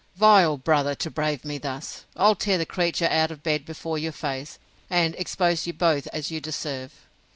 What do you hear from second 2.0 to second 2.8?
I'll tear the